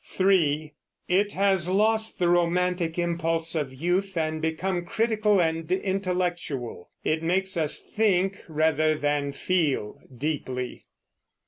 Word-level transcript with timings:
(3) 0.03 0.73
It 1.07 1.33
has 1.33 1.69
lost 1.69 2.17
the 2.17 2.27
romantic 2.27 2.97
impulse 2.97 3.53
of 3.53 3.71
youth, 3.71 4.17
and 4.17 4.41
become 4.41 4.83
critical 4.83 5.39
and 5.39 5.71
intellectual; 5.71 6.89
it 7.03 7.21
makes 7.21 7.55
us 7.55 7.83
think, 7.83 8.41
rather 8.47 8.95
than 8.97 9.31
feel 9.31 9.99
deeply. 10.11 10.87